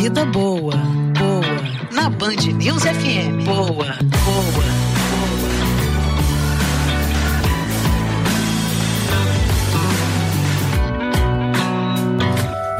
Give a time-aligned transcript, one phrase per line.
[0.00, 0.74] vida boa,
[1.18, 1.92] boa.
[1.92, 3.44] Na Band News FM.
[3.44, 4.80] Boa, boa.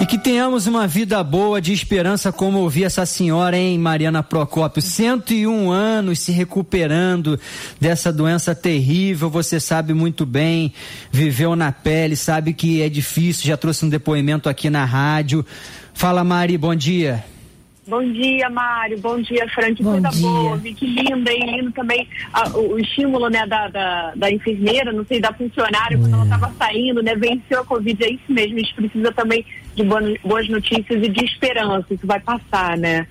[0.00, 4.80] E que tenhamos uma vida boa de esperança, como ouvi essa senhora, hein, Mariana Procópio?
[4.80, 7.38] 101 anos se recuperando
[7.78, 10.72] dessa doença terrível, você sabe muito bem,
[11.12, 15.44] viveu na pele, sabe que é difícil, já trouxe um depoimento aqui na rádio.
[15.94, 17.24] Fala, Mari, bom dia.
[17.86, 18.98] Bom dia, Mário.
[19.00, 19.82] Bom dia, Frank.
[19.82, 20.22] Bom Coisa dia.
[20.22, 20.56] boa.
[20.56, 21.56] Vi que linda, hein?
[21.56, 22.06] Lindo também
[22.54, 26.52] o, o estímulo né, da, da, da enfermeira, não sei, da funcionária, quando ela estava
[26.58, 27.16] saindo, né?
[27.16, 28.04] Venceu a Covid.
[28.04, 28.56] É isso mesmo.
[28.56, 29.44] A gente precisa também
[29.74, 31.86] de boas, boas notícias e de esperança.
[31.92, 33.06] Isso vai passar, né?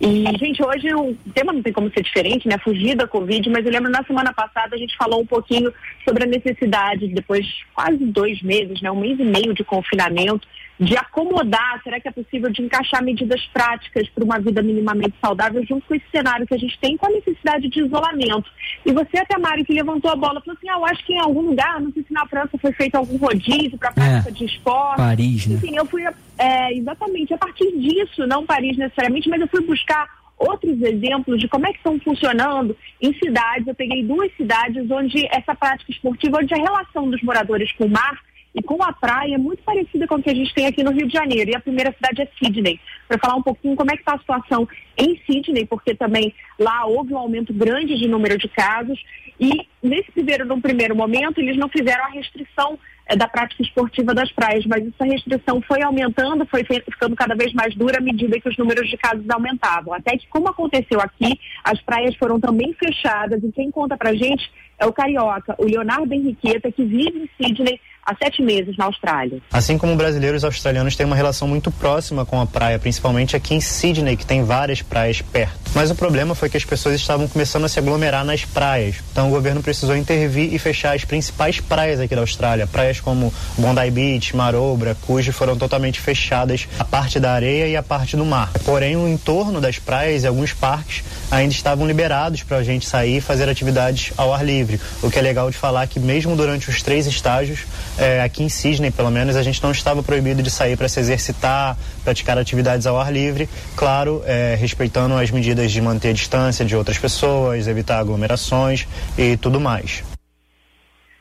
[0.00, 2.58] E, gente, hoje o tema não tem como ser diferente, né?
[2.58, 6.24] Fugir da Covid, mas eu lembro na semana passada a gente falou um pouquinho sobre
[6.24, 8.90] a necessidade, depois de quase dois meses, né?
[8.90, 10.48] Um mês e meio de confinamento,
[10.78, 15.64] de acomodar, será que é possível de encaixar medidas práticas para uma vida minimamente saudável
[15.64, 18.50] junto com esse cenário que a gente tem com a necessidade de isolamento.
[18.84, 21.20] E você até, Mário, que levantou a bola, falou assim, ah, eu acho que em
[21.20, 24.32] algum lugar, não sei se na França foi feito algum rodízio para prática É.
[24.32, 24.96] de esporte.
[24.96, 25.54] Paris, né?
[25.56, 26.02] Enfim, eu fui,
[26.38, 31.46] é, exatamente, a partir disso, não Paris necessariamente, mas eu fui buscar outros exemplos de
[31.46, 33.66] como é que estão funcionando em cidades.
[33.68, 37.90] Eu peguei duas cidades onde essa prática esportiva, onde a relação dos moradores com o
[37.90, 38.18] mar
[38.54, 41.08] e com a praia muito parecida com o que a gente tem aqui no Rio
[41.08, 41.50] de Janeiro.
[41.50, 42.78] E a primeira cidade é Sydney.
[43.08, 46.86] Para falar um pouquinho como é que está a situação em Sydney, porque também lá
[46.86, 49.02] houve um aumento grande de número de casos.
[49.40, 54.14] E nesse primeiro, num primeiro momento, eles não fizeram a restrição eh, da prática esportiva
[54.14, 58.40] das praias, mas essa restrição foi aumentando, foi ficando cada vez mais dura à medida
[58.40, 59.92] que os números de casos aumentavam.
[59.92, 64.48] Até que, como aconteceu aqui, as praias foram também fechadas e quem conta pra gente
[64.78, 69.40] é o carioca, o Leonardo Henriqueta, que vive em Sydney há sete meses na Austrália.
[69.52, 73.54] Assim como brasileiros, os australianos têm uma relação muito próxima com a praia, principalmente aqui
[73.54, 75.58] em Sydney, que tem várias praias perto.
[75.74, 78.96] Mas o problema foi que as pessoas estavam começando a se aglomerar nas praias.
[79.10, 82.66] Então o governo precisou intervir e fechar as principais praias aqui da Austrália.
[82.66, 87.82] Praias como Bondi Beach, Marobra, Coogee foram totalmente fechadas, a parte da areia e a
[87.82, 88.52] parte do mar.
[88.64, 93.16] Porém, o entorno das praias e alguns parques ainda estavam liberados para a gente sair
[93.16, 94.80] e fazer atividades ao ar livre.
[95.02, 97.60] O que é legal de falar que mesmo durante os três estágios,
[97.98, 101.00] é, aqui em Sydney, pelo menos, a gente não estava proibido de sair para se
[101.00, 106.64] exercitar, praticar atividades ao ar livre, claro, é, respeitando as medidas de manter a distância
[106.64, 110.04] de outras pessoas, evitar aglomerações e tudo mais.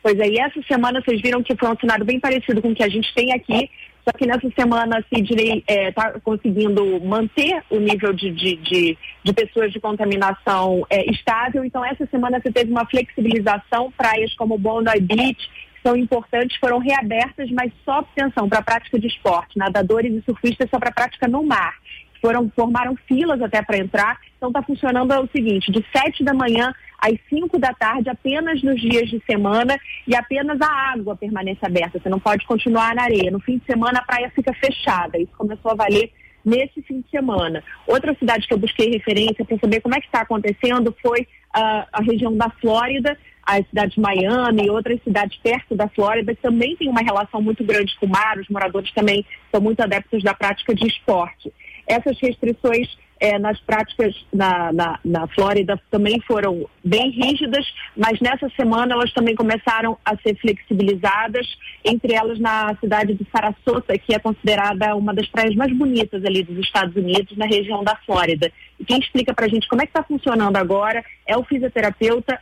[0.02, 2.84] Pois aí, essa semana vocês viram que foi um cenário bem parecido com o que
[2.84, 3.70] a gente tem aqui,
[4.04, 9.34] só que nessa semana a Sidney está conseguindo manter o nível de, de, de, de
[9.34, 15.00] pessoas de contaminação é, estável, então essa semana você teve uma flexibilização, praias como Bondi
[15.00, 15.50] Beach,
[15.84, 20.70] são importantes, foram reabertas, mas só, atenção, para a prática de esporte, nadadores e surfistas
[20.70, 21.76] só para prática no mar
[22.24, 24.18] foram formaram filas até para entrar.
[24.38, 28.80] Então está funcionando o seguinte: de 7 da manhã às 5 da tarde, apenas nos
[28.80, 29.78] dias de semana,
[30.08, 32.00] e apenas a água permanece aberta.
[32.00, 33.30] Você não pode continuar na areia.
[33.30, 35.18] No fim de semana a praia fica fechada.
[35.18, 36.10] Isso começou a valer
[36.44, 37.64] nesse fim de semana.
[37.88, 41.88] Outra cidade que eu busquei referência para saber como é que está acontecendo foi ah,
[41.92, 46.42] a região da Flórida, a cidade de Miami e outras cidades perto da Flórida que
[46.42, 48.38] também tem uma relação muito grande com o mar.
[48.38, 51.52] Os moradores também são muito adeptos da prática de esporte.
[51.88, 52.88] Essas restrições
[53.24, 59.14] eh, nas práticas na, na, na Flórida também foram bem rígidas, mas nessa semana elas
[59.14, 61.48] também começaram a ser flexibilizadas,
[61.86, 66.44] entre elas na cidade de Sarasota, que é considerada uma das praias mais bonitas ali
[66.44, 68.52] dos Estados Unidos, na região da Flórida.
[68.78, 72.38] E quem explica pra gente como é que está funcionando agora é o fisioterapeuta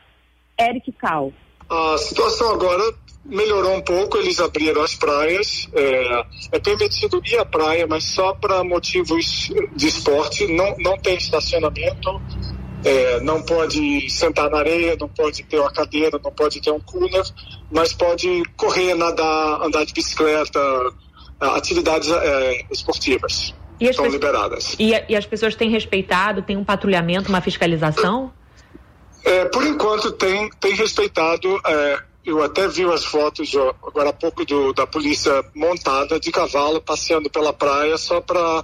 [0.60, 1.32] Eric Cal.
[1.72, 2.94] A situação agora
[3.24, 5.70] melhorou um pouco, eles abriram as praias.
[5.74, 10.46] É, é permitido ir à praia, mas só para motivos de esporte.
[10.48, 12.22] Não, não tem estacionamento,
[12.84, 16.80] é, não pode sentar na areia, não pode ter uma cadeira, não pode ter um
[16.82, 17.24] cooler,
[17.72, 20.60] mas pode correr, nadar, andar de bicicleta,
[21.40, 23.54] atividades é, esportivas.
[23.80, 24.76] E as Estão pessoas- liberadas.
[24.78, 28.32] E, e as pessoas têm respeitado, tem um patrulhamento, uma fiscalização?
[29.24, 31.60] É, por enquanto tem, tem respeitado.
[31.66, 36.32] é, eu até vi as fotos ó, agora há pouco do, da polícia montada de
[36.32, 38.64] cavalo passeando pela praia só para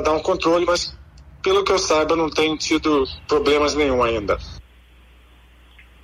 [0.00, 0.96] dar um controle, mas
[1.42, 4.38] pelo que eu saiba não tem tido problemas nenhum ainda.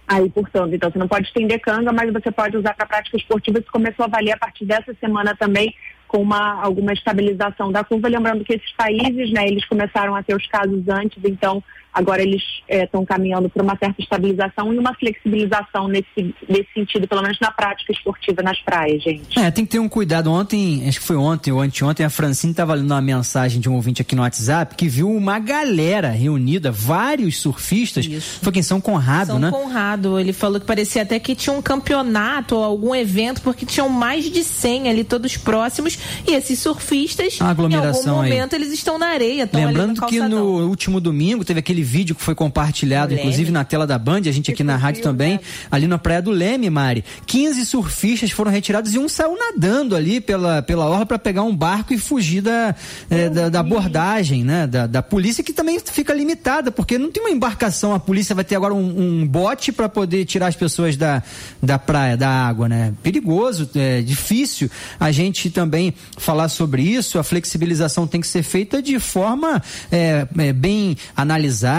[0.06, 3.58] Aí, portanto, então você não pode estender canga, mas você pode usar para prática esportiva.
[3.58, 5.75] Isso começou a valer a partir dessa semana também
[6.06, 8.08] com uma, alguma estabilização da curva.
[8.08, 12.43] Lembrando que esses países, né, eles começaram a ter os casos antes, então agora eles
[12.69, 17.39] estão é, caminhando para uma certa estabilização e uma flexibilização nesse, nesse sentido, pelo menos
[17.41, 19.39] na prática esportiva nas praias, gente.
[19.39, 20.31] É, tem que ter um cuidado.
[20.31, 23.75] Ontem, acho que foi ontem ou anteontem, a Francine estava lendo uma mensagem de um
[23.75, 28.06] ouvinte aqui no WhatsApp que viu uma galera reunida, vários surfistas.
[28.06, 28.41] Isso.
[28.41, 29.50] Foi quem São Conrado, São né?
[29.50, 30.19] São Conrado.
[30.19, 34.31] Ele falou que parecia até que tinha um campeonato ou algum evento, porque tinham mais
[34.31, 35.99] de 100 ali, todos próximos.
[36.27, 38.62] E esses surfistas, a aglomeração em algum momento, aí.
[38.62, 39.49] eles estão na areia.
[39.53, 43.87] Lembrando no que no último domingo teve aquele vídeo que foi compartilhado, inclusive na tela
[43.87, 45.40] da Band, a gente aqui na rádio também,
[45.70, 47.05] ali na Praia do Leme, Mari.
[47.26, 51.55] 15 surfistas foram retirados e um saiu nadando ali pela, pela orla para pegar um
[51.55, 52.75] barco e fugir da,
[53.11, 54.67] é, da, da, abordagem, né?
[54.67, 58.44] Da, da polícia, que também fica limitada, porque não tem uma embarcação, a polícia vai
[58.44, 61.23] ter agora um, um bote para poder tirar as pessoas da,
[61.62, 62.93] da praia, da água, né?
[63.02, 68.82] Perigoso, é difícil a gente também falar sobre isso, a flexibilização tem que ser feita
[68.82, 71.72] de forma é, é, bem analisada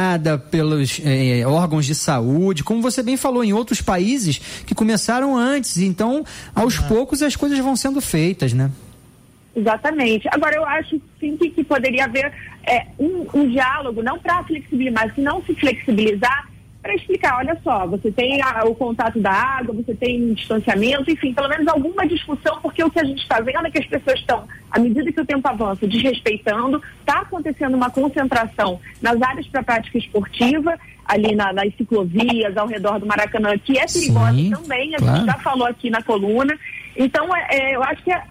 [0.51, 5.77] pelos é, órgãos de saúde, como você bem falou, em outros países que começaram antes,
[5.77, 6.25] então
[6.55, 6.83] aos ah.
[6.83, 8.71] poucos as coisas vão sendo feitas, né?
[9.55, 10.27] Exatamente.
[10.31, 12.31] Agora, eu acho sim que, que poderia haver
[12.65, 16.49] é, um, um, diálogo, não para flexibilizar, mas se não se flexibilizar,
[16.83, 21.33] para explicar, olha só, você tem a, o contato da água, você tem distanciamento, enfim,
[21.33, 24.19] pelo menos alguma discussão, porque o que a gente está vendo é que as pessoas
[24.19, 29.63] estão, à medida que o tempo avança, desrespeitando, está acontecendo uma concentração nas áreas para
[29.63, 34.93] prática esportiva, ali na, nas ciclovias, ao redor do Maracanã, que é perigosa Sim, também,
[34.93, 35.15] a claro.
[35.15, 36.53] gente já falou aqui na coluna.
[36.97, 38.23] Então, é, é, eu acho que é,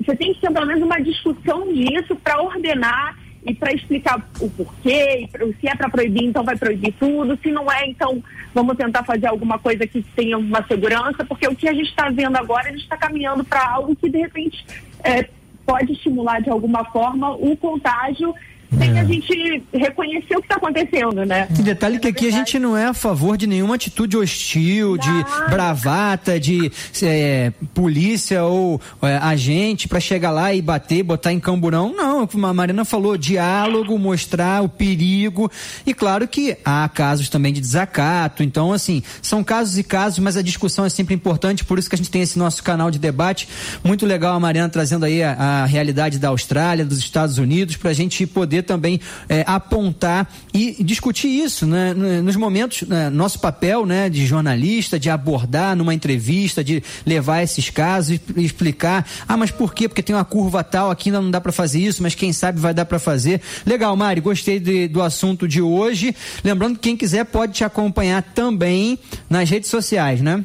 [0.00, 3.16] você tem que ter pelo menos uma discussão disso para ordenar
[3.48, 5.28] e para explicar o porquê,
[5.60, 8.22] se é para proibir, então vai proibir tudo, se não é, então
[8.54, 12.10] vamos tentar fazer alguma coisa que tenha uma segurança, porque o que a gente está
[12.10, 14.64] vendo agora, a gente está caminhando para algo que de repente
[15.02, 15.28] é,
[15.64, 18.34] pode estimular de alguma forma o contágio
[18.76, 19.00] sem é.
[19.00, 21.48] a gente reconhecer o que está acontecendo, né?
[21.58, 24.98] E detalhe que aqui a gente não é a favor de nenhuma atitude hostil, não.
[24.98, 26.70] de bravata, de
[27.02, 31.94] é, polícia ou é, agente para chegar lá e bater, botar em camburão.
[31.96, 35.50] Não, como a Marina falou, diálogo, mostrar o perigo.
[35.86, 38.42] E claro que há casos também de desacato.
[38.42, 41.94] Então, assim, são casos e casos, mas a discussão é sempre importante, por isso que
[41.94, 43.48] a gente tem esse nosso canal de debate.
[43.82, 47.90] Muito legal a Mariana trazendo aí a, a realidade da Austrália, dos Estados Unidos, para
[47.90, 51.94] a gente poder poder também é, apontar e discutir isso, né?
[51.94, 53.10] Nos momentos, né?
[53.10, 54.08] nosso papel, né?
[54.08, 59.74] De jornalista, de abordar numa entrevista, de levar esses casos e explicar, ah, mas por
[59.74, 59.88] quê?
[59.88, 62.58] Porque tem uma curva tal, aqui ainda não dá para fazer isso, mas quem sabe
[62.58, 63.40] vai dar para fazer.
[63.64, 66.14] Legal, Mari, gostei de, do assunto de hoje.
[66.44, 68.98] Lembrando que quem quiser pode te acompanhar também
[69.30, 70.44] nas redes sociais, né?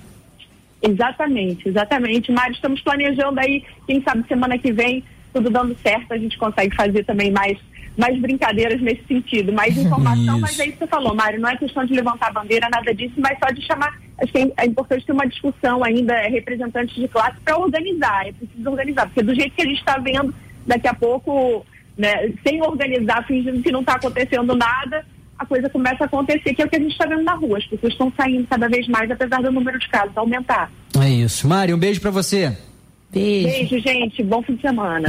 [0.81, 2.31] Exatamente, exatamente.
[2.31, 5.01] Mari, estamos planejando aí, quem sabe semana que vem,
[5.33, 7.57] tudo dando certo, a gente consegue fazer também mais
[7.97, 10.41] mais brincadeiras nesse sentido, mais informação, isso.
[10.41, 12.93] mas é isso que você falou, Mário, não é questão de levantar a bandeira, nada
[12.93, 16.95] disso, mas só de chamar, acho que é importante ter uma discussão ainda, é, representantes
[16.95, 20.33] de classe, para organizar, é preciso organizar, porque do jeito que a gente está vendo,
[20.65, 21.65] daqui a pouco,
[21.97, 25.05] né, sem organizar, fingindo que não está acontecendo nada,
[25.37, 27.57] a coisa começa a acontecer, que é o que a gente está vendo na rua,
[27.57, 30.71] as pessoas estão saindo cada vez mais, apesar do número de casos aumentar.
[30.99, 31.47] É isso.
[31.47, 32.55] Mário, um beijo para você.
[33.11, 33.47] Beijo.
[33.47, 34.23] Beijo, gente.
[34.23, 35.07] Bom fim de semana.